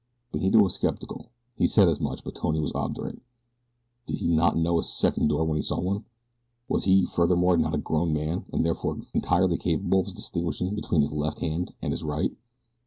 [0.31, 1.27] Benito was skeptical.
[1.55, 3.21] He said as much; but Tony was obdurate.
[4.07, 6.05] Did he not know a second door when he saw one?
[6.67, 11.11] Was he, furthermore, not a grown man and therefore entirely capable of distinguishing between his
[11.11, 12.31] left hand and his right?